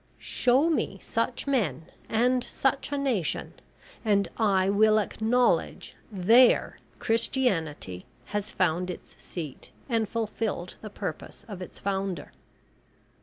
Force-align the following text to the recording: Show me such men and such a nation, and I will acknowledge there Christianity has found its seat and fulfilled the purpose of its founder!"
Show 0.17 0.67
me 0.67 0.97
such 0.99 1.45
men 1.45 1.85
and 2.09 2.43
such 2.43 2.91
a 2.91 2.97
nation, 2.97 3.53
and 4.03 4.27
I 4.37 4.67
will 4.67 4.97
acknowledge 4.97 5.95
there 6.11 6.79
Christianity 6.97 8.07
has 8.25 8.49
found 8.49 8.89
its 8.89 9.15
seat 9.23 9.69
and 9.87 10.09
fulfilled 10.09 10.77
the 10.81 10.89
purpose 10.89 11.45
of 11.47 11.61
its 11.61 11.77
founder!" 11.77 12.31